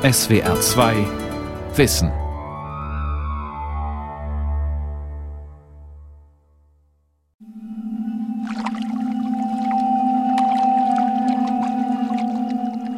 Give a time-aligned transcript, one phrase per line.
[0.00, 0.94] SWR 2
[1.74, 2.12] Wissen.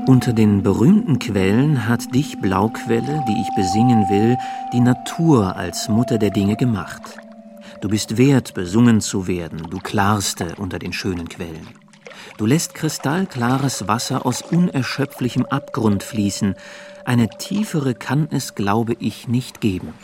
[0.06, 4.36] Unter den berühmten Quellen hat dich, Blauquelle, die ich besingen will,
[4.74, 7.18] die Natur als Mutter der Dinge gemacht.
[7.80, 11.79] Du bist wert, besungen zu werden, du Klarste unter den schönen Quellen.
[12.36, 16.54] Du lässt kristallklares Wasser aus unerschöpflichem Abgrund fließen.
[17.04, 19.94] Eine tiefere kann es, glaube ich, nicht geben.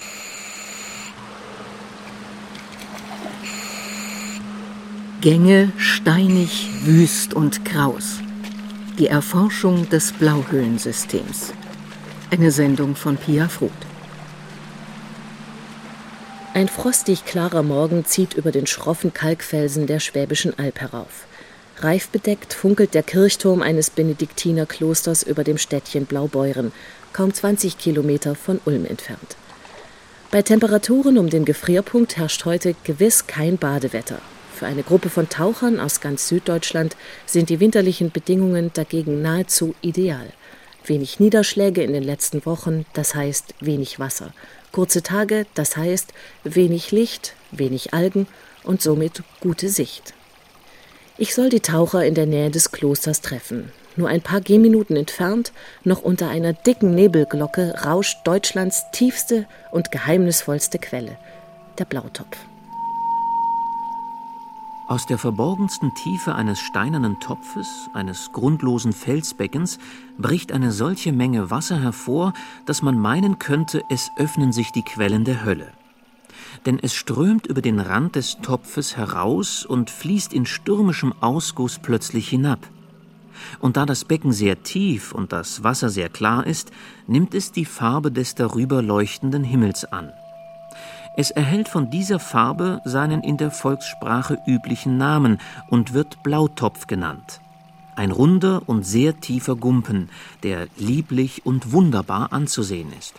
[5.21, 8.21] Gänge steinig, wüst und kraus.
[8.98, 11.52] Die Erforschung des Blauhöhlensystems.
[12.30, 13.73] Eine Sendung von Pia Fruth.
[16.55, 21.27] Ein frostig klarer Morgen zieht über den schroffen Kalkfelsen der Schwäbischen Alb herauf.
[21.79, 26.73] Reif bedeckt funkelt der Kirchturm eines Benediktinerklosters über dem Städtchen Blaubeuren,
[27.12, 29.37] kaum 20 Kilometer von Ulm entfernt.
[30.30, 34.21] Bei Temperaturen um den Gefrierpunkt herrscht heute gewiss kein Badewetter.
[34.54, 40.32] Für eine Gruppe von Tauchern aus ganz Süddeutschland sind die winterlichen Bedingungen dagegen nahezu ideal.
[40.87, 44.32] Wenig Niederschläge in den letzten Wochen, das heißt wenig Wasser.
[44.73, 48.27] Kurze Tage, das heißt wenig Licht, wenig Algen
[48.63, 50.16] und somit gute Sicht.
[51.19, 53.73] Ich soll die Taucher in der Nähe des Klosters treffen.
[53.97, 60.79] Nur ein paar Gehminuten entfernt, noch unter einer dicken Nebelglocke, rauscht Deutschlands tiefste und geheimnisvollste
[60.79, 61.17] Quelle,
[61.79, 62.37] der Blautopf.
[64.89, 69.78] Aus der verborgensten Tiefe eines steinernen Topfes, eines grundlosen Felsbeckens,
[70.19, 72.34] bricht eine solche Menge Wasser hervor,
[72.67, 75.72] dass man meinen könnte, es öffnen sich die Quellen der Hölle
[76.65, 82.28] denn es strömt über den Rand des Topfes heraus und fließt in stürmischem Ausguss plötzlich
[82.28, 82.61] hinab.
[83.61, 86.71] Und da das Becken sehr tief und das Wasser sehr klar ist,
[87.06, 90.11] nimmt es die Farbe des darüber leuchtenden Himmels an.
[91.19, 95.38] Es erhält von dieser Farbe seinen in der Volkssprache üblichen Namen
[95.70, 97.41] und wird Blautopf genannt.
[97.94, 100.10] Ein runder und sehr tiefer Gumpen,
[100.43, 103.15] der lieblich und wunderbar anzusehen ist.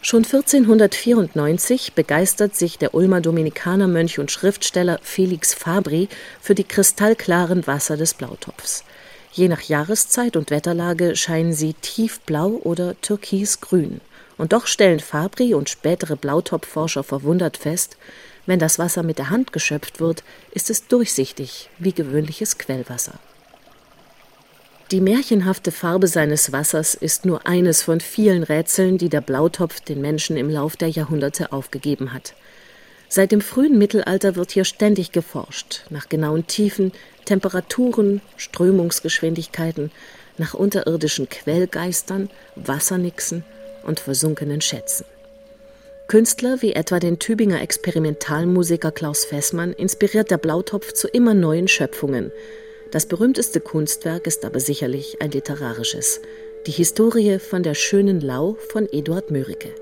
[0.00, 6.08] Schon 1494 begeistert sich der Ulmer Dominikanermönch und Schriftsteller Felix Fabri
[6.40, 8.84] für die kristallklaren Wasser des Blautopfs.
[9.32, 14.00] Je nach Jahreszeit und Wetterlage scheinen sie tiefblau oder türkisgrün.
[14.36, 17.96] Und doch stellen Fabri und spätere Blautopfforscher verwundert fest,
[18.46, 20.22] wenn das Wasser mit der Hand geschöpft wird,
[20.52, 23.18] ist es durchsichtig wie gewöhnliches Quellwasser.
[24.90, 30.00] Die märchenhafte Farbe seines Wassers ist nur eines von vielen Rätseln, die der Blautopf den
[30.00, 32.32] Menschen im Lauf der Jahrhunderte aufgegeben hat.
[33.10, 36.92] Seit dem frühen Mittelalter wird hier ständig geforscht, nach genauen Tiefen,
[37.26, 39.90] Temperaturen, Strömungsgeschwindigkeiten,
[40.38, 43.44] nach unterirdischen Quellgeistern, Wassernixen
[43.82, 45.04] und versunkenen Schätzen.
[46.06, 52.32] Künstler wie etwa den Tübinger Experimentalmusiker Klaus Fessmann inspiriert der Blautopf zu immer neuen Schöpfungen,
[52.90, 56.20] das berühmteste Kunstwerk ist aber sicherlich ein literarisches.
[56.66, 59.74] Die Historie von der schönen Lau von Eduard Mörike.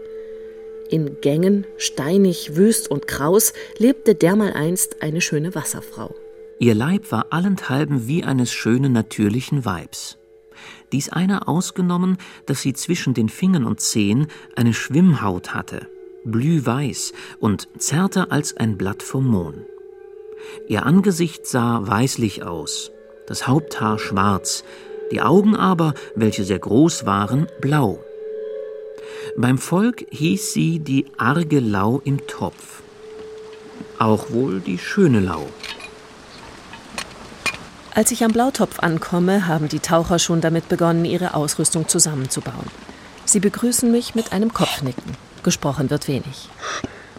[0.90, 6.14] In Gängen, steinig, wüst und kraus, lebte dermaleinst eine schöne Wasserfrau.
[6.58, 10.18] Ihr Leib war allenthalben wie eines schönen natürlichen Weibs.
[10.92, 15.88] Dies einer ausgenommen, dass sie zwischen den Fingern und Zehen eine Schwimmhaut hatte,
[16.24, 19.64] blühweiß und zärter als ein Blatt vom Mohn.
[20.68, 22.92] Ihr Angesicht sah weißlich aus,
[23.26, 24.64] das Haupthaar schwarz,
[25.10, 27.98] die Augen aber, welche sehr groß waren, blau.
[29.36, 32.82] Beim Volk hieß sie die arge Lau im Topf,
[33.98, 35.46] auch wohl die schöne Lau.
[37.94, 42.66] Als ich am Blautopf ankomme, haben die Taucher schon damit begonnen, ihre Ausrüstung zusammenzubauen.
[43.24, 45.16] Sie begrüßen mich mit einem Kopfnicken.
[45.42, 46.48] Gesprochen wird wenig.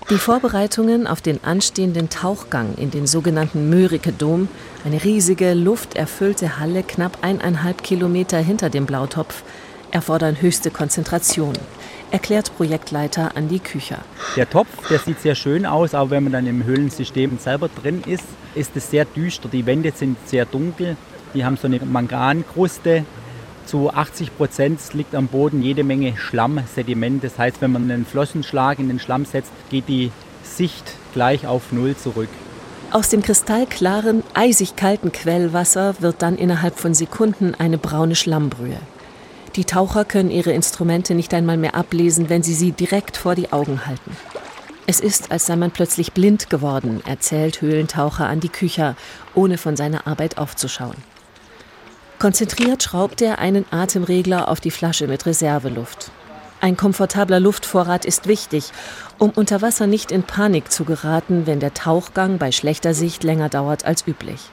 [0.09, 4.47] Die Vorbereitungen auf den anstehenden Tauchgang in den sogenannten Mörike-Dom,
[4.85, 9.43] eine riesige, lufterfüllte Halle knapp eineinhalb Kilometer hinter dem Blautopf,
[9.91, 11.51] erfordern höchste Konzentration,
[12.09, 13.99] erklärt Projektleiter Andi Kücher.
[14.37, 18.01] Der Topf, der sieht sehr schön aus, aber wenn man dann im Höhlensystem selber drin
[18.05, 18.23] ist,
[18.55, 19.49] ist es sehr düster.
[19.49, 20.95] Die Wände sind sehr dunkel,
[21.33, 23.03] die haben so eine Mangankruste,
[23.67, 27.23] zu 80 Prozent liegt am Boden jede Menge Schlamm, Sediment.
[27.23, 30.11] Das heißt, wenn man einen Flossenschlag in den Schlamm setzt, geht die
[30.43, 32.29] Sicht gleich auf Null zurück.
[32.91, 38.79] Aus dem kristallklaren, eisig kalten Quellwasser wird dann innerhalb von Sekunden eine braune Schlammbrühe.
[39.57, 43.51] Die Taucher können ihre Instrumente nicht einmal mehr ablesen, wenn sie sie direkt vor die
[43.51, 44.15] Augen halten.
[44.85, 48.95] Es ist, als sei man plötzlich blind geworden, erzählt Höhlentaucher an die Kücher,
[49.35, 50.95] ohne von seiner Arbeit aufzuschauen.
[52.19, 56.09] Konzentriert schraubt er einen Atemregler auf die Flasche mit Reserveluft.
[56.59, 58.71] Ein komfortabler Luftvorrat ist wichtig,
[59.19, 63.49] um unter Wasser nicht in Panik zu geraten, wenn der Tauchgang bei schlechter Sicht länger
[63.49, 64.49] dauert als üblich.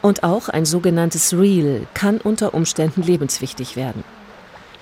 [0.00, 4.02] Und auch ein sogenanntes Reel kann unter Umständen lebenswichtig werden.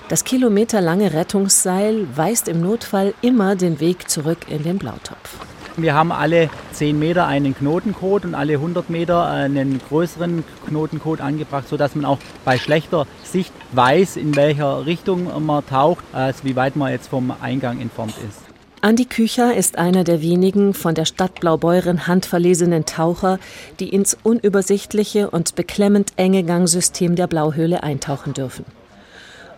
[0.08, 5.49] Das kilometerlange Rettungsseil weist im Notfall immer den Weg zurück in den Blautopf.
[5.76, 11.68] Wir haben alle 10 Meter einen Knotencode und alle 100 Meter einen größeren Knotencode angebracht,
[11.68, 16.76] sodass man auch bei schlechter Sicht weiß, in welcher Richtung man taucht, also wie weit
[16.76, 18.40] man jetzt vom Eingang entfernt ist.
[18.82, 23.38] Andi Kücher ist einer der wenigen von der Stadt Blaubeuren handverlesenen Taucher,
[23.78, 28.64] die ins unübersichtliche und beklemmend enge Gangsystem der Blauhöhle eintauchen dürfen.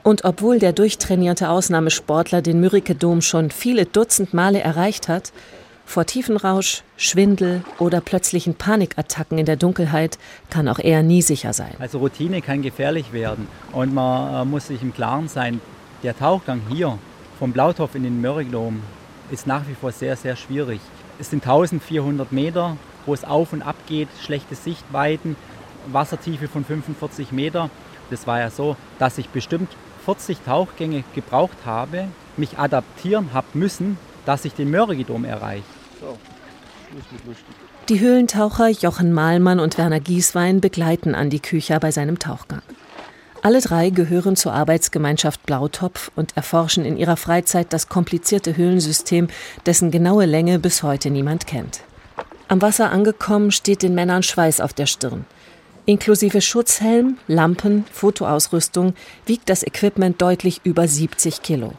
[0.03, 5.33] Und obwohl der durchtrainierte Ausnahmesportler den Mürike-Dom schon viele Dutzend Male erreicht hat,
[5.85, 10.19] vor Tiefenrausch, Schwindel oder plötzlichen Panikattacken in der Dunkelheit
[10.51, 11.75] kann auch er nie sicher sein.
[11.79, 15.61] Also Routine kann gefährlich werden und man äh, muss sich im Klaren sein,
[16.03, 16.99] der Tauchgang hier
[17.39, 18.83] vom Blautopf in den Mörrigdom
[19.31, 20.81] ist nach wie vor sehr, sehr schwierig.
[21.19, 22.77] Es sind 1400 Meter,
[23.07, 25.37] wo es auf und ab geht, schlechte Sichtweiten,
[25.91, 27.71] Wassertiefe von 45 Meter.
[28.11, 29.69] Das war ja so, dass ich bestimmt
[30.05, 35.65] 40 Tauchgänge gebraucht habe, mich adaptieren habe müssen, dass ich den Mörrigdom erreiche.
[37.89, 42.63] Die Höhlentaucher Jochen Mahlmann und Werner Gieswein begleiten Andi Kücher bei seinem Tauchgang.
[43.43, 49.27] Alle drei gehören zur Arbeitsgemeinschaft Blautopf und erforschen in ihrer Freizeit das komplizierte Höhlensystem,
[49.67, 51.81] dessen genaue Länge bis heute niemand kennt.
[52.47, 55.25] Am Wasser angekommen steht den Männern Schweiß auf der Stirn.
[55.87, 58.95] Inklusive Schutzhelm, Lampen, Fotoausrüstung
[59.27, 61.73] wiegt das Equipment deutlich über 70 Kilo.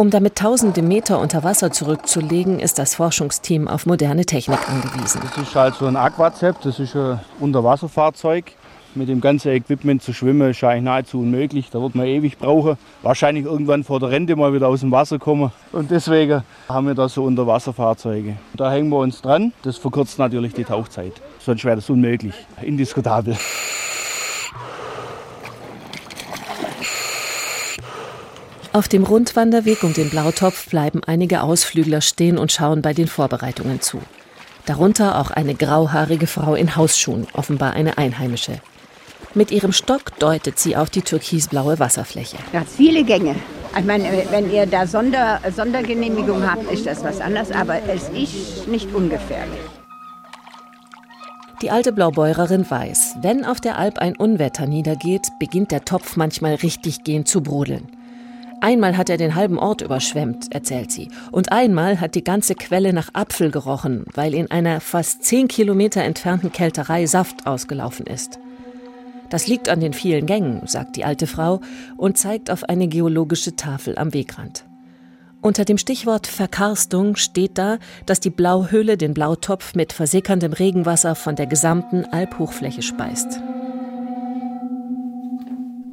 [0.00, 5.20] Um damit tausende Meter unter Wasser zurückzulegen, ist das Forschungsteam auf moderne Technik angewiesen.
[5.22, 8.52] Das ist halt so ein Aquacept, das ist ein Unterwasserfahrzeug.
[8.94, 11.68] Mit dem ganzen Equipment zu schwimmen ist eigentlich nahezu unmöglich.
[11.68, 12.78] Da wird man ewig brauchen.
[13.02, 15.52] Wahrscheinlich irgendwann vor der Rente mal wieder aus dem Wasser kommen.
[15.70, 18.36] Und deswegen haben wir da so Unterwasserfahrzeuge.
[18.54, 19.52] Da hängen wir uns dran.
[19.64, 21.12] Das verkürzt natürlich die Tauchzeit.
[21.40, 22.34] Sonst wäre das unmöglich.
[22.62, 23.36] Indiskutabel.
[28.72, 33.80] Auf dem Rundwanderweg um den Blautopf bleiben einige Ausflügler stehen und schauen bei den Vorbereitungen
[33.80, 34.00] zu.
[34.64, 38.60] Darunter auch eine grauhaarige Frau in Hausschuhen, offenbar eine Einheimische.
[39.34, 42.36] Mit ihrem Stock deutet sie auf die türkisblaue Wasserfläche.
[42.52, 43.34] Ja, viele Gänge.
[43.76, 48.68] Ich meine, wenn ihr da Sonder, Sondergenehmigung habt, ist das was anderes, aber es ist
[48.68, 49.58] nicht ungefährlich.
[51.60, 56.54] Die alte Blaubeurerin weiß, wenn auf der Alp ein Unwetter niedergeht, beginnt der Topf manchmal
[56.54, 57.88] richtig gehend zu brodeln.
[58.62, 61.08] Einmal hat er den halben Ort überschwemmt, erzählt sie.
[61.30, 66.02] Und einmal hat die ganze Quelle nach Apfel gerochen, weil in einer fast zehn Kilometer
[66.02, 68.38] entfernten Kälterei Saft ausgelaufen ist.
[69.30, 71.60] Das liegt an den vielen Gängen, sagt die alte Frau
[71.96, 74.64] und zeigt auf eine geologische Tafel am Wegrand.
[75.40, 81.34] Unter dem Stichwort Verkarstung steht da, dass die Blauhöhle den Blautopf mit versickerndem Regenwasser von
[81.34, 83.40] der gesamten Alphochfläche speist.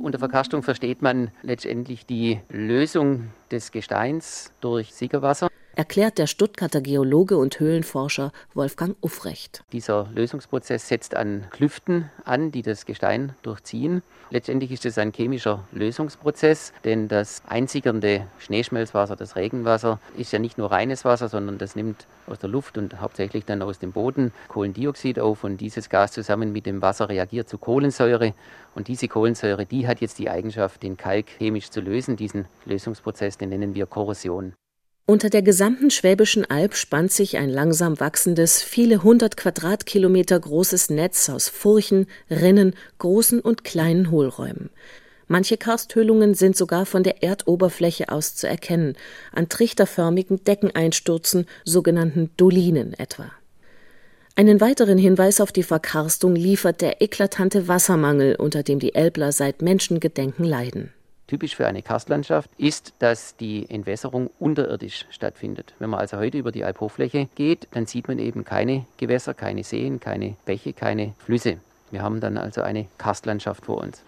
[0.07, 7.38] Unter Verkarstung versteht man letztendlich die Lösung des Gesteins durch Sickerwasser erklärt der Stuttgarter Geologe
[7.38, 9.63] und Höhlenforscher Wolfgang Uffrecht.
[9.71, 14.01] Dieser Lösungsprozess setzt an Klüften an, die das Gestein durchziehen.
[14.31, 20.57] Letztendlich ist es ein chemischer Lösungsprozess, denn das einsickernde Schneeschmelzwasser, das Regenwasser, ist ja nicht
[20.57, 24.33] nur reines Wasser, sondern das nimmt aus der Luft und hauptsächlich dann aus dem Boden
[24.47, 28.33] Kohlendioxid auf und dieses Gas zusammen mit dem Wasser reagiert zu Kohlensäure
[28.73, 32.16] und diese Kohlensäure, die hat jetzt die Eigenschaft, den Kalk chemisch zu lösen.
[32.16, 34.54] Diesen Lösungsprozess, den nennen wir Korrosion.
[35.09, 41.30] Unter der gesamten Schwäbischen Alb spannt sich ein langsam wachsendes, viele hundert Quadratkilometer großes Netz
[41.30, 44.69] aus Furchen, Rinnen, großen und kleinen Hohlräumen.
[45.30, 48.97] Manche Karsthöhlungen sind sogar von der Erdoberfläche aus zu erkennen,
[49.31, 53.31] an trichterförmigen Deckeneinstürzen, sogenannten Dolinen etwa.
[54.35, 59.61] Einen weiteren Hinweis auf die Verkarstung liefert der eklatante Wassermangel, unter dem die Elbler seit
[59.61, 60.92] Menschengedenken leiden.
[61.27, 65.73] Typisch für eine Karstlandschaft ist, dass die Entwässerung unterirdisch stattfindet.
[65.77, 69.65] Wenn man also heute über die Alphochfläche geht, dann sieht man eben keine Gewässer, keine
[69.65, 71.57] Seen, keine Bäche, keine Flüsse.
[71.91, 74.03] Wir haben dann also eine Karstlandschaft vor uns.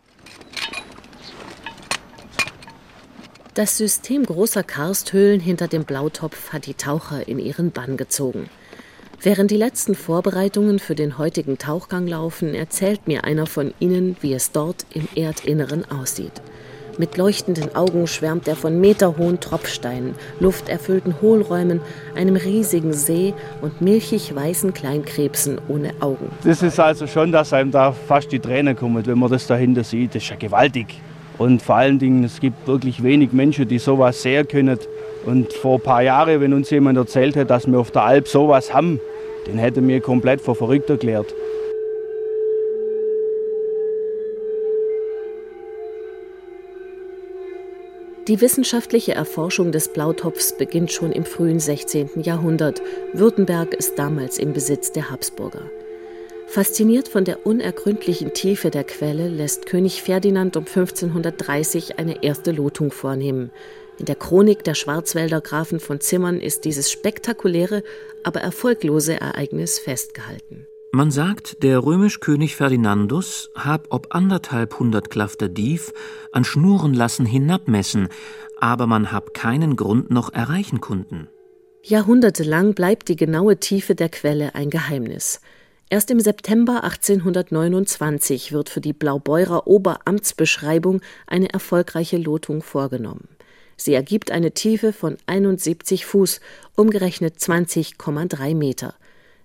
[3.53, 8.49] Das System großer Karsthöhlen hinter dem Blautopf hat die Taucher in ihren Bann gezogen.
[9.21, 14.33] Während die letzten Vorbereitungen für den heutigen Tauchgang laufen, erzählt mir einer von ihnen, wie
[14.33, 16.41] es dort im Erdinneren aussieht.
[16.99, 21.79] Mit leuchtenden Augen schwärmt er von meterhohen Tropfsteinen, lufterfüllten Hohlräumen,
[22.13, 26.29] einem riesigen See und milchig weißen Kleinkrebsen ohne Augen.
[26.43, 29.85] Das ist also schon, dass einem da fast die Tränen kommen, wenn man das dahinter
[29.85, 30.13] sieht.
[30.13, 30.87] Das ist ja gewaltig.
[31.37, 34.77] Und vor allen Dingen, es gibt wirklich wenig Menschen, die sowas sehen können.
[35.25, 38.27] Und vor ein paar Jahren, wenn uns jemand erzählt hat, dass wir auf der Alp
[38.27, 38.99] sowas haben,
[39.47, 41.33] den hätte mir komplett für verrückt erklärt.
[48.29, 52.21] Die wissenschaftliche Erforschung des Blautopfs beginnt schon im frühen 16.
[52.21, 52.79] Jahrhundert.
[53.11, 55.63] Württemberg ist damals im Besitz der Habsburger.
[56.45, 62.91] Fasziniert von der unergründlichen Tiefe der Quelle lässt König Ferdinand um 1530 eine erste Lotung
[62.91, 63.49] vornehmen.
[63.97, 67.81] In der Chronik der Schwarzwälder Grafen von Zimmern ist dieses spektakuläre,
[68.23, 70.67] aber erfolglose Ereignis festgehalten.
[70.91, 75.93] Man sagt, der römisch-König Ferdinandus hab ob anderthalb hundert Klafter Dief
[76.31, 78.07] an Schnuren lassen hinabmessen,
[78.59, 81.27] aber man hab keinen Grund noch erreichen kunden.
[81.83, 85.41] Jahrhundertelang bleibt die genaue Tiefe der Quelle ein Geheimnis.
[85.91, 93.27] Erst im September 1829 wird für die Blaubeurer Oberamtsbeschreibung eine erfolgreiche Lotung vorgenommen.
[93.77, 96.41] Sie ergibt eine Tiefe von 71 Fuß,
[96.75, 98.95] umgerechnet 20,3 Meter.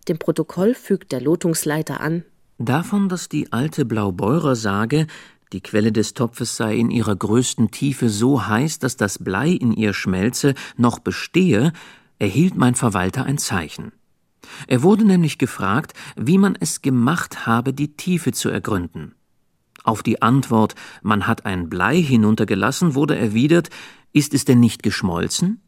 [0.09, 2.25] Dem Protokoll fügt der Lotungsleiter an
[2.59, 5.07] Davon, dass die alte Blaubeurer sage,
[5.53, 9.73] die Quelle des Topfes sei in ihrer größten Tiefe so heiß, dass das Blei in
[9.73, 11.73] ihr schmelze, noch bestehe,
[12.19, 13.93] erhielt mein Verwalter ein Zeichen.
[14.67, 19.15] Er wurde nämlich gefragt, wie man es gemacht habe, die Tiefe zu ergründen.
[19.83, 23.71] Auf die Antwort, man hat ein Blei hinuntergelassen, wurde erwidert,
[24.13, 25.61] ist es denn nicht geschmolzen?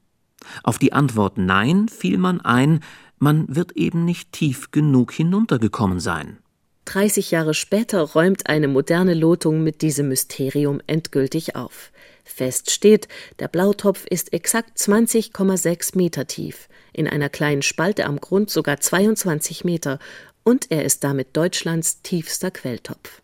[0.62, 2.80] Auf die Antwort Nein fiel man ein,
[3.18, 6.38] man wird eben nicht tief genug hinuntergekommen sein.
[6.86, 11.90] 30 Jahre später räumt eine moderne Lotung mit diesem Mysterium endgültig auf.
[12.24, 13.08] Fest steht,
[13.38, 19.64] der Blautopf ist exakt 20,6 Meter tief, in einer kleinen Spalte am Grund sogar 22
[19.64, 19.98] Meter,
[20.44, 23.20] und er ist damit Deutschlands tiefster Quelltopf.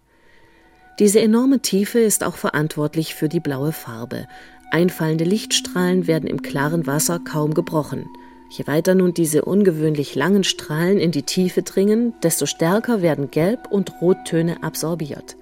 [0.98, 4.26] Diese enorme Tiefe ist auch verantwortlich für die blaue Farbe.
[4.72, 8.06] Einfallende Lichtstrahlen werden im klaren Wasser kaum gebrochen.
[8.54, 13.68] Je weiter nun diese ungewöhnlich langen Strahlen in die Tiefe dringen, desto stärker werden Gelb-
[13.70, 15.38] und Rottöne absorbiert.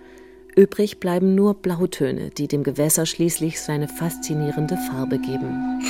[0.54, 5.82] Übrig bleiben nur Blautöne, die dem Gewässer schließlich seine faszinierende Farbe geben.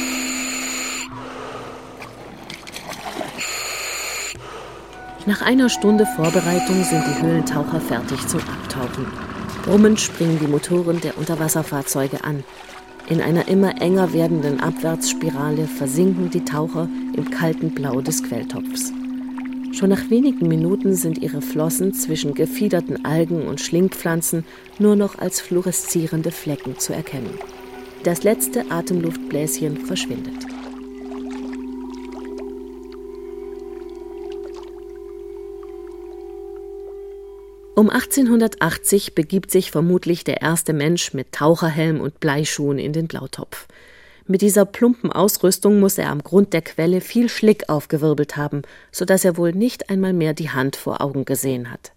[5.26, 9.06] Nach einer Stunde Vorbereitung sind die Höhlentaucher fertig zum Abtauchen.
[9.66, 12.44] Brummend springen die Motoren der Unterwasserfahrzeuge an.
[13.10, 18.92] In einer immer enger werdenden Abwärtsspirale versinken die Taucher im kalten Blau des Quelltopfs.
[19.72, 24.44] Schon nach wenigen Minuten sind ihre Flossen zwischen gefiederten Algen und Schlingpflanzen
[24.78, 27.36] nur noch als fluoreszierende Flecken zu erkennen.
[28.04, 30.46] Das letzte Atemluftbläschen verschwindet.
[37.80, 43.66] Um 1880 begibt sich vermutlich der erste Mensch mit Taucherhelm und Bleischuhen in den Blautopf.
[44.26, 49.06] Mit dieser plumpen Ausrüstung muss er am Grund der Quelle viel Schlick aufgewirbelt haben, so
[49.06, 51.92] dass er wohl nicht einmal mehr die Hand vor Augen gesehen hat.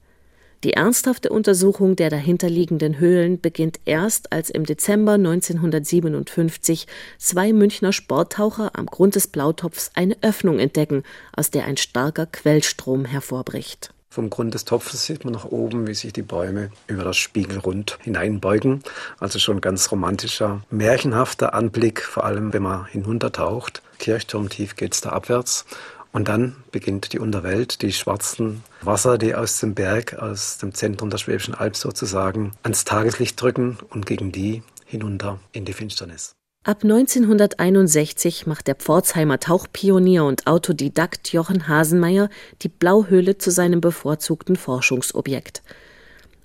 [0.64, 6.88] Die ernsthafte Untersuchung der dahinterliegenden Höhlen beginnt erst, als im Dezember 1957
[7.18, 11.04] zwei Münchner Sporttaucher am Grund des Blautopfs eine Öffnung entdecken,
[11.36, 13.93] aus der ein starker Quellstrom hervorbricht.
[14.14, 17.98] Vom Grund des Topfes sieht man nach oben, wie sich die Bäume über das Spiegelrund
[18.04, 18.84] hineinbeugen.
[19.20, 23.82] Also schon ganz romantischer, märchenhafter Anblick, vor allem wenn man hinuntertaucht.
[23.98, 25.66] Kirchturmtief geht es da abwärts.
[26.12, 31.10] Und dann beginnt die Unterwelt, die schwarzen Wasser, die aus dem Berg, aus dem Zentrum
[31.10, 36.36] der Schwäbischen Alb sozusagen, ans Tageslicht drücken und gegen die hinunter in die Finsternis.
[36.66, 42.30] Ab 1961 macht der Pforzheimer Tauchpionier und Autodidakt Jochen Hasenmeier
[42.62, 45.62] die Blauhöhle zu seinem bevorzugten Forschungsobjekt.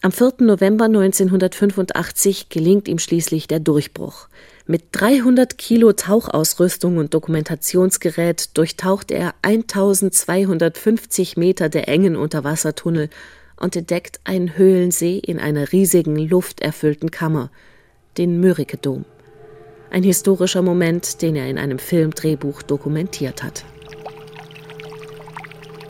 [0.03, 0.35] Am 4.
[0.41, 4.27] November 1985 gelingt ihm schließlich der Durchbruch.
[4.67, 13.09] Mit 300 Kilo Tauchausrüstung und Dokumentationsgerät durchtaucht er 1250 Meter der engen Unterwassertunnel
[13.55, 17.53] und entdeckt einen Höhlensee in einer riesigen, lufterfüllten Kammer,
[18.17, 19.05] den Mörike-Dom.
[19.91, 23.65] Ein historischer Moment, den er in einem Filmdrehbuch dokumentiert hat.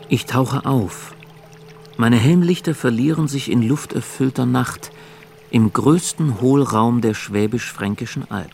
[0.07, 1.13] Ich tauche auf.
[1.97, 4.91] Meine Helmlichter verlieren sich in lufterfüllter Nacht
[5.51, 8.51] im größten Hohlraum der schwäbisch-fränkischen Alb.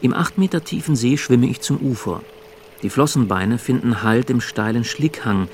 [0.00, 2.22] Im acht Meter tiefen See schwimme ich zum Ufer.
[2.82, 5.48] Die Flossenbeine finden Halt im steilen Schlickhang.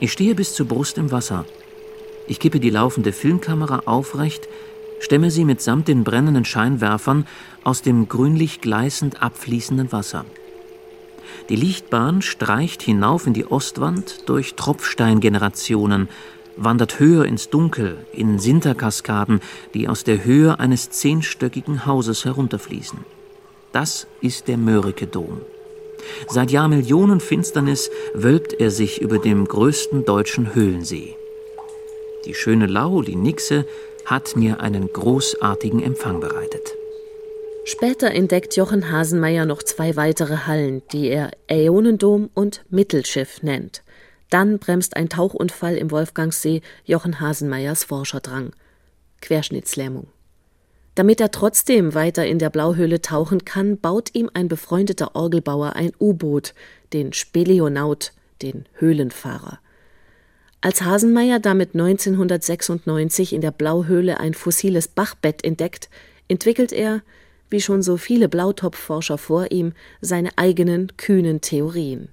[0.00, 1.44] Ich stehe bis zur Brust im Wasser.
[2.26, 4.48] Ich kippe die laufende Filmkamera aufrecht
[5.00, 7.26] stemme sie mitsamt den brennenden Scheinwerfern
[7.64, 10.24] aus dem grünlich gleißend abfließenden Wasser.
[11.48, 16.08] Die Lichtbahn streicht hinauf in die Ostwand durch Tropfsteingenerationen,
[16.56, 19.40] wandert höher ins Dunkel in Sinterkaskaden,
[19.74, 22.98] die aus der Höhe eines zehnstöckigen Hauses herunterfließen.
[23.72, 25.40] Das ist der Mörike-Dom.
[26.28, 31.16] Seit Jahrmillionen Finsternis wölbt er sich über dem größten deutschen Höhlensee.
[32.24, 33.66] Die schöne Lau, die Nixe,
[34.08, 36.74] hat mir einen großartigen Empfang bereitet.
[37.64, 43.82] Später entdeckt Jochen Hasenmeier noch zwei weitere Hallen, die er Äonendom und Mittelschiff nennt.
[44.30, 48.52] Dann bremst ein Tauchunfall im Wolfgangsee Jochen Hasenmeiers Forscherdrang.
[49.20, 50.06] Querschnittslähmung.
[50.94, 55.92] Damit er trotzdem weiter in der Blauhöhle tauchen kann, baut ihm ein befreundeter Orgelbauer ein
[56.00, 56.54] U-Boot,
[56.94, 59.58] den Speleonaut, den Höhlenfahrer.
[60.60, 65.88] Als Hasenmeier damit 1996 in der Blauhöhle ein fossiles Bachbett entdeckt,
[66.26, 67.02] entwickelt er,
[67.48, 72.08] wie schon so viele Blautopfforscher vor ihm, seine eigenen kühnen Theorien.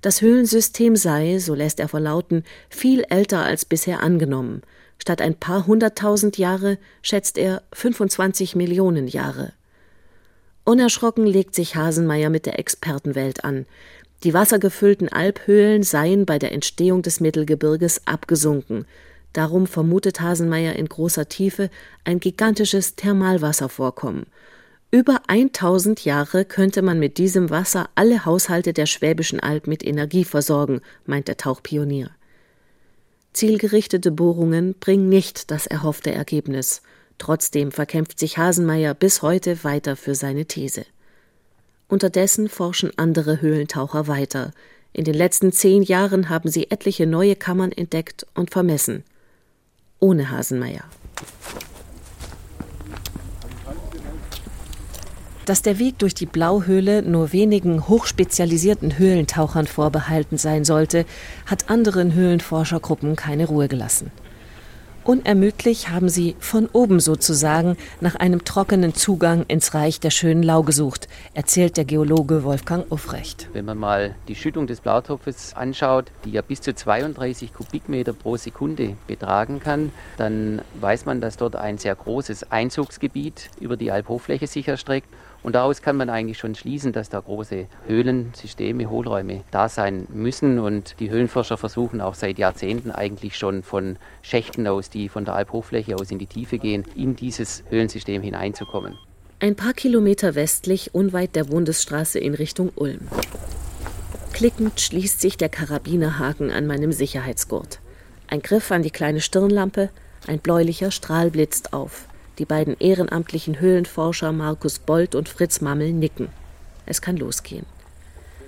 [0.00, 4.62] Das Höhlensystem sei, so lässt er verlauten, viel älter als bisher angenommen.
[4.98, 9.52] Statt ein paar hunderttausend Jahre schätzt er 25 Millionen Jahre.
[10.64, 13.66] Unerschrocken legt sich Hasenmeier mit der Expertenwelt an.
[14.24, 18.86] Die wassergefüllten Alphöhlen seien bei der Entstehung des Mittelgebirges abgesunken.
[19.32, 21.70] Darum vermutet Hasenmeier in großer Tiefe
[22.04, 24.26] ein gigantisches Thermalwasservorkommen.
[24.90, 30.24] Über 1000 Jahre könnte man mit diesem Wasser alle Haushalte der Schwäbischen Alb mit Energie
[30.24, 32.10] versorgen, meint der Tauchpionier.
[33.32, 36.82] Zielgerichtete Bohrungen bringen nicht das erhoffte Ergebnis.
[37.16, 40.84] Trotzdem verkämpft sich Hasenmeier bis heute weiter für seine These.
[41.92, 44.52] Unterdessen forschen andere Höhlentaucher weiter.
[44.94, 49.04] In den letzten zehn Jahren haben sie etliche neue Kammern entdeckt und vermessen.
[50.00, 50.84] Ohne Hasenmeier.
[55.44, 61.04] Dass der Weg durch die Blauhöhle nur wenigen hochspezialisierten Höhlentauchern vorbehalten sein sollte,
[61.44, 64.10] hat anderen Höhlenforschergruppen keine Ruhe gelassen.
[65.04, 70.62] Unermüdlich haben sie von oben sozusagen nach einem trockenen Zugang ins Reich der schönen Lau
[70.62, 73.48] gesucht, erzählt der Geologe Wolfgang Uffrecht.
[73.52, 78.36] Wenn man mal die Schüttung des Blautopfes anschaut, die ja bis zu 32 Kubikmeter pro
[78.36, 84.46] Sekunde betragen kann, dann weiß man, dass dort ein sehr großes Einzugsgebiet über die Albhochfläche
[84.46, 85.08] sich erstreckt
[85.42, 90.60] und daraus kann man eigentlich schon schließen, dass da große Höhlensysteme, Hohlräume da sein müssen.
[90.60, 95.34] Und die Höhlenforscher versuchen auch seit Jahrzehnten eigentlich schon von Schächten aus, die von der
[95.34, 98.96] Albhochfläche aus in die Tiefe gehen, in dieses Höhlensystem hineinzukommen.
[99.40, 103.08] Ein paar Kilometer westlich, unweit der Bundesstraße in Richtung Ulm.
[104.32, 107.80] Klickend schließt sich der Karabinerhaken an meinem Sicherheitsgurt.
[108.28, 109.90] Ein Griff an die kleine Stirnlampe,
[110.28, 112.06] ein bläulicher Strahl blitzt auf.
[112.42, 116.26] Die beiden ehrenamtlichen Höhlenforscher Markus Bold und Fritz Mammel nicken.
[116.86, 117.64] Es kann losgehen.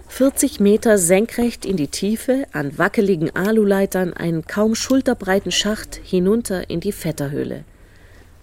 [0.09, 6.81] 40 Meter senkrecht in die Tiefe, an wackeligen Aluleitern einen kaum schulterbreiten Schacht hinunter in
[6.81, 7.63] die Vetterhöhle.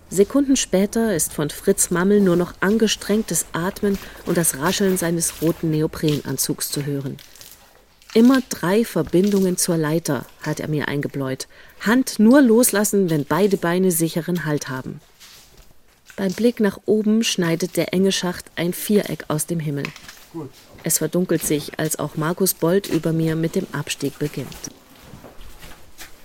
[0.09, 5.69] Sekunden später ist von Fritz Mammel nur noch angestrengtes Atmen und das Rascheln seines roten
[5.69, 7.17] Neoprenanzugs zu hören.
[8.13, 11.49] Immer drei Verbindungen zur Leiter, hat er mir eingebläut.
[11.81, 15.01] Hand nur loslassen, wenn beide Beine sicheren Halt haben.
[16.15, 19.85] Beim Blick nach oben schneidet der enge Schacht ein Viereck aus dem Himmel.
[20.83, 24.47] Es verdunkelt sich, als auch Markus Bold über mir mit dem Abstieg beginnt.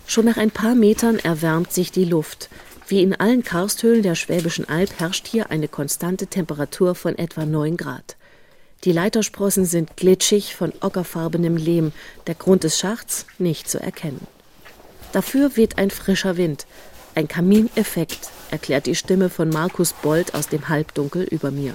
[0.07, 2.49] Schon nach ein paar Metern erwärmt sich die Luft.
[2.89, 7.77] Wie in allen Karsthöhlen der Schwäbischen Alb herrscht hier eine konstante Temperatur von etwa 9
[7.77, 8.17] Grad.
[8.85, 11.93] Die Leitersprossen sind glitschig von ockerfarbenem Lehm,
[12.29, 14.27] der Grund des Schachts nicht zu erkennen.
[15.13, 16.67] Dafür weht ein frischer Wind,
[17.17, 21.75] ein Kamineffekt, erklärt die Stimme von Markus Bold aus dem Halbdunkel über mir.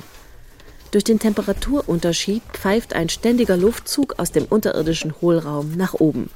[0.92, 6.30] Durch den Temperaturunterschied pfeift ein ständiger Luftzug aus dem unterirdischen Hohlraum nach oben.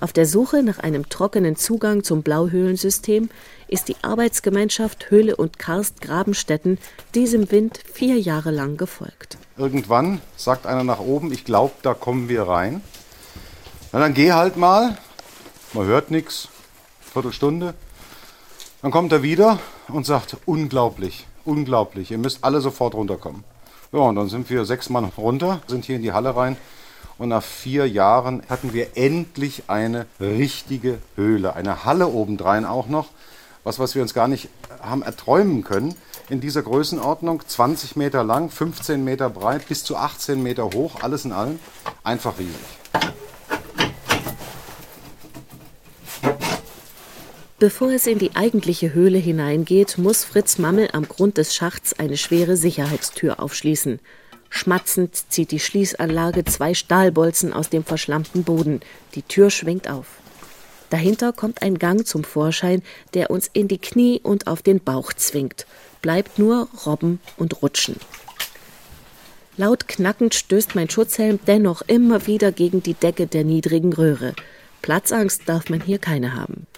[0.00, 3.30] Auf der Suche nach einem trockenen Zugang zum Blauhöhlensystem
[3.66, 6.78] ist die Arbeitsgemeinschaft Höhle und Karst Grabenstätten
[7.14, 9.38] diesem Wind vier Jahre lang gefolgt.
[9.56, 12.80] Irgendwann sagt einer nach oben, ich glaube, da kommen wir rein.
[13.92, 14.96] Na, dann geh halt mal.
[15.72, 16.48] Man hört nichts.
[17.12, 17.74] Viertelstunde.
[18.80, 23.42] Dann kommt er wieder und sagt, unglaublich, unglaublich, ihr müsst alle sofort runterkommen.
[23.90, 26.56] Ja, und dann sind wir sechs Mann runter, sind hier in die Halle rein.
[27.18, 33.08] Und nach vier Jahren hatten wir endlich eine richtige Höhle, eine Halle obendrein auch noch.
[33.64, 34.48] Was, was wir uns gar nicht
[34.80, 35.96] haben erträumen können.
[36.28, 41.24] In dieser Größenordnung, 20 Meter lang, 15 Meter breit, bis zu 18 Meter hoch, alles
[41.24, 41.58] in allem.
[42.04, 43.17] Einfach riesig.
[47.60, 52.16] Bevor es in die eigentliche Höhle hineingeht, muss Fritz Mammel am Grund des Schachts eine
[52.16, 53.98] schwere Sicherheitstür aufschließen.
[54.48, 58.78] Schmatzend zieht die Schließanlage zwei Stahlbolzen aus dem verschlammten Boden.
[59.16, 60.06] Die Tür schwingt auf.
[60.90, 65.12] Dahinter kommt ein Gang zum Vorschein, der uns in die Knie und auf den Bauch
[65.12, 65.66] zwingt.
[66.00, 67.96] Bleibt nur Robben und Rutschen.
[69.56, 74.34] Laut knackend stößt mein Schutzhelm dennoch immer wieder gegen die Decke der niedrigen Röhre.
[74.80, 76.68] Platzangst darf man hier keine haben.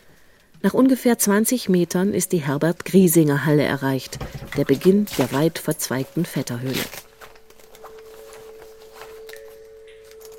[0.63, 4.19] Nach ungefähr 20 Metern ist die Herbert Griesinger Halle erreicht,
[4.59, 6.85] der Beginn der weit verzweigten Vetterhöhle.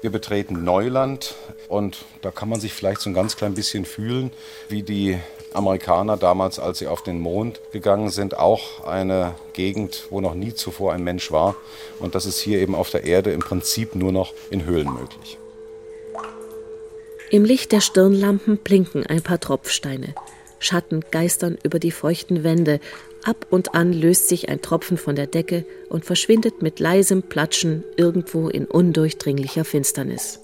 [0.01, 1.33] Wir betreten Neuland
[1.69, 4.31] und da kann man sich vielleicht so ein ganz klein bisschen fühlen,
[4.69, 5.17] wie die
[5.53, 10.53] Amerikaner damals, als sie auf den Mond gegangen sind, auch eine Gegend, wo noch nie
[10.53, 11.55] zuvor ein Mensch war.
[11.99, 15.40] Und das ist hier eben auf der Erde im Prinzip nur noch in Höhlen möglich.
[17.31, 20.15] Im Licht der Stirnlampen blinken ein paar Tropfsteine.
[20.59, 22.81] Schatten geistern über die feuchten Wände,
[23.23, 27.85] Ab und an löst sich ein Tropfen von der Decke und verschwindet mit leisem Platschen
[27.95, 30.41] irgendwo in undurchdringlicher Finsternis.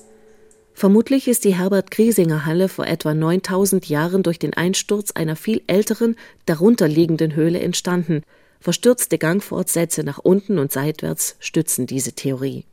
[0.73, 5.63] Vermutlich ist die Herbert Griesinger Halle vor etwa 9000 Jahren durch den Einsturz einer viel
[5.67, 8.21] älteren, darunterliegenden Höhle entstanden.
[8.61, 12.63] Verstürzte Gangfortsätze nach unten und seitwärts stützen diese Theorie.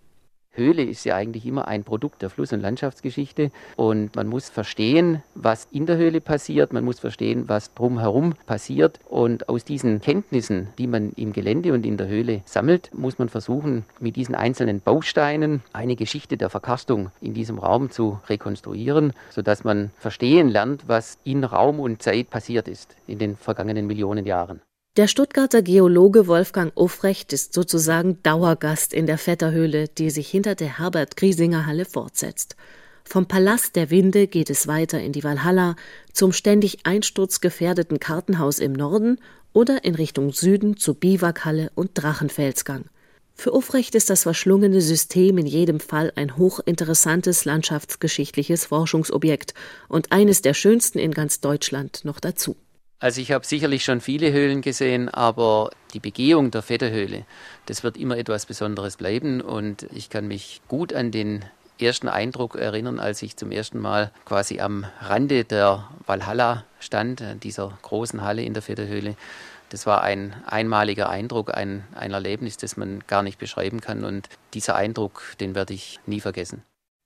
[0.55, 3.51] Höhle ist ja eigentlich immer ein Produkt der Fluss- und Landschaftsgeschichte.
[3.77, 9.01] Und man muss verstehen, was in der Höhle passiert, man muss verstehen, was drumherum passiert.
[9.09, 13.29] Und aus diesen Kenntnissen, die man im Gelände und in der Höhle sammelt, muss man
[13.29, 19.65] versuchen, mit diesen einzelnen Bausteinen eine Geschichte der Verkarstung in diesem Raum zu rekonstruieren, sodass
[19.65, 24.61] man verstehen lernt, was in Raum und Zeit passiert ist in den vergangenen Millionen Jahren.
[24.97, 30.79] Der Stuttgarter Geologe Wolfgang Ufrecht ist sozusagen Dauergast in der Vetterhöhle, die sich hinter der
[30.79, 32.55] Herbert Griesinger Halle fortsetzt.
[33.03, 35.75] Vom Palast der Winde geht es weiter in die Walhalla,
[36.13, 39.19] zum ständig einsturzgefährdeten Kartenhaus im Norden
[39.53, 42.85] oder in Richtung Süden zu Biwakhalle und Drachenfelsgang.
[43.35, 49.55] Für Ufrecht ist das verschlungene System in jedem Fall ein hochinteressantes landschaftsgeschichtliches Forschungsobjekt
[49.89, 52.55] und eines der schönsten in ganz Deutschland noch dazu.
[53.05, 57.27] Also ich habe sicherlich schon viele Höhlen gesehen, aber die Begehung der Vetterhöhle,
[57.67, 61.45] das wird immer etwas Besonderes bleiben und ich kann mich gut an den
[61.79, 67.77] ersten Eindruck erinnern, als ich zum ersten Mal quasi am Rande der Valhalla stand, dieser
[67.83, 69.17] großen Halle in der Vetterhöhle.
[69.69, 74.31] Das war ein einmaliger Eindruck, ein, ein Erlebnis, das man gar nicht beschreiben kann und
[74.55, 76.63] dieser Eindruck, den werde ich nie vergessen.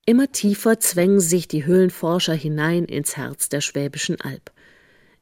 [0.07, 4.53] Immer tiefer zwängen sich die Höhlenforscher hinein ins Herz der Schwäbischen Alb.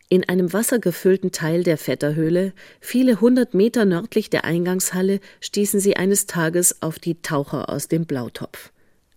[0.09, 6.27] In einem wassergefüllten Teil der Vetterhöhle, viele hundert Meter nördlich der Eingangshalle, stießen sie eines
[6.27, 8.71] Tages auf die Taucher aus dem Blautopf.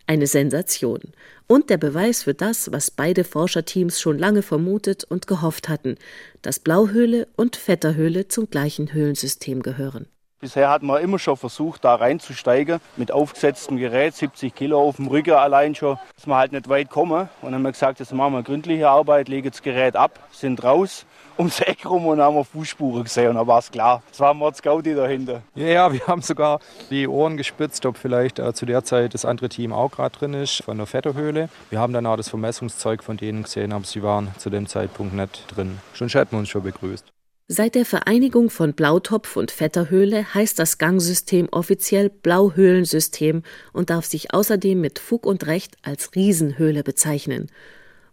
[0.08, 0.99] Eine Sensation
[1.45, 5.95] und der Beweis für das, was beide Forscherteams schon lange vermutet und gehofft hatten,
[6.41, 10.08] dass Blauhöhle und Vetterhöhle zum gleichen Höhlensystem gehören.
[10.41, 15.08] Bisher hat man immer schon versucht, da reinzusteigen mit aufgesetztem Gerät, 70 Kilo auf dem
[15.08, 17.28] Rücken allein schon, dass wir halt nicht weit kommen.
[17.41, 20.63] Und dann haben wir gesagt, jetzt machen wir gründliche Arbeit, legen das Gerät ab, sind
[20.63, 21.06] raus,
[21.38, 23.32] ums Eck rum und haben wir Fußspuren gesehen.
[23.32, 25.41] Und dann war es klar, es war Mord Scouti dahinter.
[25.56, 29.49] Ja, wir haben sogar die Ohren gespitzt, ob vielleicht äh, zu der Zeit das andere
[29.49, 31.49] Team auch gerade drin ist, von der Vetterhöhle.
[31.69, 35.13] Wir haben dann auch das Vermessungszeug von denen gesehen, aber sie waren zu dem Zeitpunkt
[35.13, 35.80] nicht drin.
[35.93, 37.12] Schon hätten wir uns schon begrüßt.
[37.52, 43.42] Seit der Vereinigung von Blautopf und Vetterhöhle heißt das Gangsystem offiziell Blauhöhlensystem
[43.74, 47.48] und darf sich außerdem mit Fug und Recht als Riesenhöhle bezeichnen.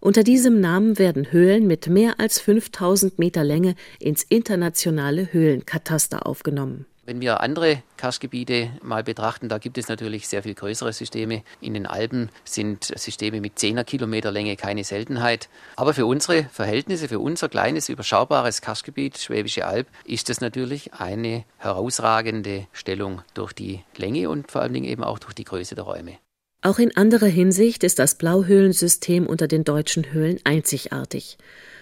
[0.00, 6.86] Unter diesem Namen werden Höhlen mit mehr als 5000 Meter Länge ins internationale Höhlenkataster aufgenommen.
[7.06, 11.44] Wenn wir andere Karstgebiete mal betrachten, da gibt es natürlich sehr viel größere Systeme.
[11.60, 15.48] In den Alpen sind Systeme mit 10er Kilometer Länge keine Seltenheit.
[15.76, 21.44] Aber für unsere Verhältnisse, für unser kleines, überschaubares Karstgebiet, Schwäbische Alb, ist es natürlich eine
[21.58, 25.84] herausragende Stellung durch die Länge und vor allen Dingen eben auch durch die Größe der
[25.84, 26.18] Räume.
[26.60, 31.38] Auch in anderer Hinsicht ist das Blauhöhlensystem unter den deutschen Höhlen einzigartig.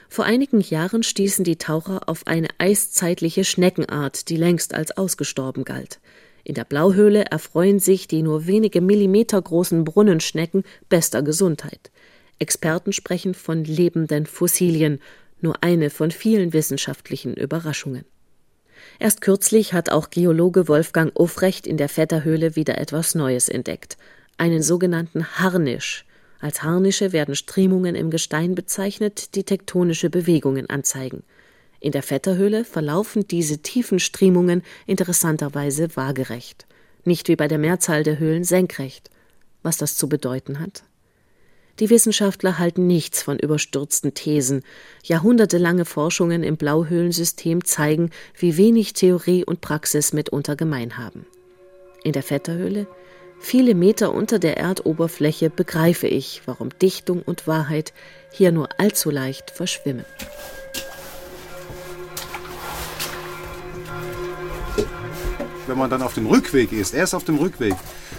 [0.08, 6.00] Vor einigen Jahren stießen die Taucher auf eine eiszeitliche Schneckenart, die längst als ausgestorben galt.
[6.44, 11.90] In der Blauhöhle erfreuen sich die nur wenige Millimeter großen Brunnenschnecken bester Gesundheit.
[12.38, 15.00] Experten sprechen von lebenden Fossilien,
[15.40, 18.04] nur eine von vielen wissenschaftlichen Überraschungen.
[18.98, 23.96] Erst kürzlich hat auch Geologe Wolfgang Ufrecht in der Vetterhöhle wieder etwas Neues entdeckt,
[24.36, 26.04] einen sogenannten Harnisch,
[26.40, 31.22] als Harnische werden Strömungen im Gestein bezeichnet, die tektonische Bewegungen anzeigen.
[31.80, 36.66] In der Vetterhöhle verlaufen diese tiefen Strömungen interessanterweise waagerecht,
[37.04, 39.10] nicht wie bei der Mehrzahl der Höhlen senkrecht.
[39.62, 40.84] Was das zu bedeuten hat?
[41.80, 44.62] Die Wissenschaftler halten nichts von überstürzten Thesen.
[45.02, 51.26] Jahrhundertelange Forschungen im Blauhöhlensystem zeigen, wie wenig Theorie und Praxis mitunter gemein haben.
[52.04, 52.86] In der Vetterhöhle,
[53.44, 57.92] viele Meter unter der Erdoberfläche, begreife ich, warum Dichtung und Wahrheit
[58.32, 60.04] hier nur allzu leicht verschwimmen.
[65.66, 67.74] Wenn man dann auf dem Rückweg ist, erst auf dem Rückweg,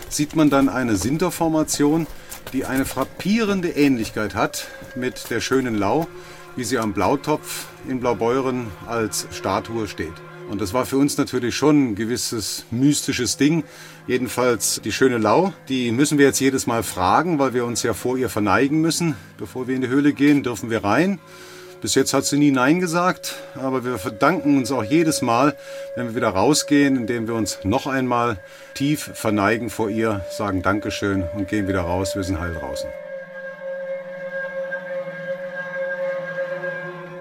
[0.09, 2.07] sieht man dann eine Sinterformation,
[2.53, 6.07] die eine frappierende Ähnlichkeit hat mit der schönen Lau,
[6.55, 10.13] wie sie am Blautopf in Blaubeuren als Statue steht.
[10.49, 13.63] Und das war für uns natürlich schon ein gewisses mystisches Ding.
[14.07, 17.93] Jedenfalls die schöne Lau, die müssen wir jetzt jedes Mal fragen, weil wir uns ja
[17.93, 19.15] vor ihr verneigen müssen.
[19.37, 21.19] Bevor wir in die Höhle gehen, dürfen wir rein.
[21.81, 25.55] Bis jetzt hat sie nie Nein gesagt, aber wir verdanken uns auch jedes Mal,
[25.95, 28.39] wenn wir wieder rausgehen, indem wir uns noch einmal
[28.73, 32.15] tief verneigen vor ihr, sagen Dankeschön und gehen wieder raus.
[32.15, 32.89] Wir sind heil draußen.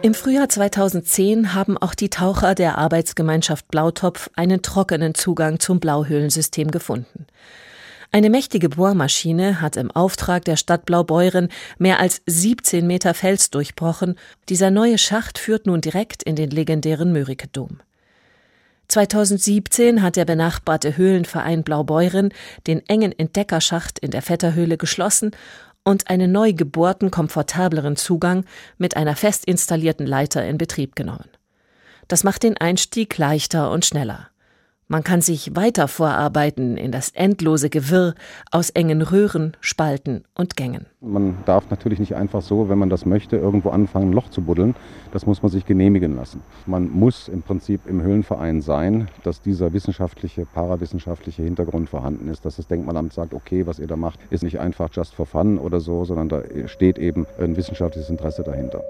[0.04, 6.70] Im Frühjahr 2010 haben auch die Taucher der Arbeitsgemeinschaft Blautopf einen trockenen Zugang zum Blauhöhlensystem
[6.70, 7.26] gefunden.
[8.12, 14.16] Eine mächtige Bohrmaschine hat im Auftrag der Stadt Blaubeuren mehr als 17 Meter Fels durchbrochen.
[14.50, 17.80] Dieser neue Schacht führt nun direkt in den legendären Mörike-Dom.
[18.88, 22.28] 2017 hat der benachbarte Höhlenverein Blaubeuren
[22.66, 25.30] den engen Entdeckerschacht in der Vetterhöhle geschlossen
[25.84, 28.44] und einen neu gebohrten, komfortableren Zugang
[28.78, 31.28] mit einer fest installierten Leiter in Betrieb genommen.
[32.08, 34.28] Das macht den Einstieg leichter und schneller.
[34.86, 38.14] Man kann sich weiter vorarbeiten in das endlose Gewirr
[38.50, 40.84] aus engen Röhren, Spalten und Gängen.
[41.00, 44.42] Man darf natürlich nicht einfach so, wenn man das möchte, irgendwo anfangen, ein Loch zu
[44.42, 44.74] buddeln.
[45.10, 46.42] Das muss man sich genehmigen lassen.
[46.66, 52.56] Man muss im Prinzip im Höhlenverein sein, dass dieser wissenschaftliche, parawissenschaftliche Hintergrund vorhanden ist, dass
[52.56, 55.80] das Denkmalamt sagt, okay, was ihr da macht, ist nicht einfach just for fun oder
[55.80, 58.82] so, sondern da steht eben ein wissenschaftliches Interesse dahinter.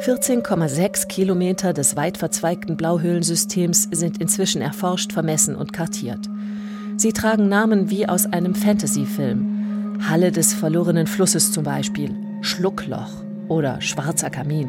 [0.00, 6.28] 14,6 Kilometer des weit verzweigten Blauhöhlensystems sind inzwischen erforscht, vermessen und kartiert.
[6.96, 9.98] Sie tragen Namen wie aus einem Fantasy-Film.
[10.08, 13.10] Halle des verlorenen Flusses zum Beispiel, Schluckloch
[13.48, 14.68] oder Schwarzer Kamin.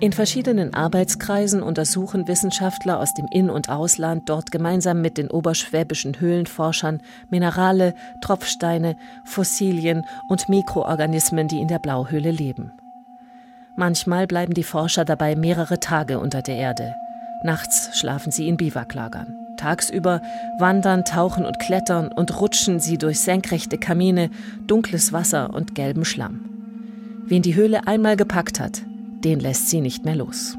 [0.00, 6.18] In verschiedenen Arbeitskreisen untersuchen Wissenschaftler aus dem In- und Ausland dort gemeinsam mit den oberschwäbischen
[6.18, 12.72] Höhlenforschern Minerale, Tropfsteine, Fossilien und Mikroorganismen, die in der Blauhöhle leben.
[13.76, 16.94] Manchmal bleiben die Forscher dabei mehrere Tage unter der Erde.
[17.42, 19.34] Nachts schlafen sie in Biwaklagern.
[19.56, 20.20] Tagsüber
[20.58, 24.30] wandern, tauchen und klettern und rutschen sie durch senkrechte Kamine,
[24.66, 26.48] dunkles Wasser und gelben Schlamm.
[27.24, 28.82] Wen die Höhle einmal gepackt hat,
[29.24, 30.56] den lässt sie nicht mehr los.